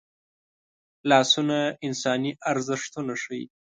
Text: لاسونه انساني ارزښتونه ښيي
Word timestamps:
لاسونه 1.09 1.57
انساني 1.87 2.31
ارزښتونه 2.51 3.13
ښيي 3.23 3.45